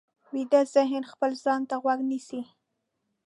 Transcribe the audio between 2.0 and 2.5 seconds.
نیسي